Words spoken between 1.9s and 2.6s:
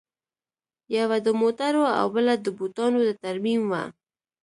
او بله د